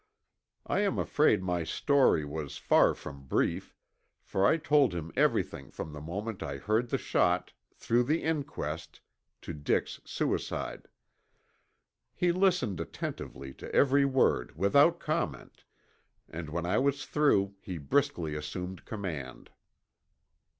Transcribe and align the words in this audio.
I 0.65 0.79
am 0.79 0.97
afraid 0.97 1.43
my 1.43 1.63
story 1.63 2.25
was 2.25 2.57
far 2.57 2.95
from 2.95 3.27
brief, 3.27 3.75
for 4.23 4.47
I 4.47 4.57
told 4.57 4.95
him 4.95 5.11
everything 5.15 5.69
from 5.69 5.93
the 5.93 6.01
moment 6.01 6.41
I 6.41 6.57
heard 6.57 6.89
the 6.89 6.97
shot, 6.97 7.53
through 7.75 8.05
the 8.05 8.23
inquest, 8.23 8.99
to 9.43 9.53
Dick's 9.53 10.01
suicide. 10.03 10.87
He 12.15 12.31
listened 12.31 12.79
attentively 12.79 13.53
to 13.53 13.71
every 13.75 14.05
word 14.05 14.57
without 14.57 14.99
comment 14.99 15.65
and 16.27 16.49
when 16.49 16.65
I 16.65 16.79
was 16.79 17.05
through 17.05 17.53
he 17.61 17.77
briskly 17.77 18.33
assumed 18.33 18.85
command. 18.85 19.51